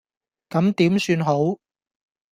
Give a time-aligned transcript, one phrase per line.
[0.49, 1.59] 咁點算好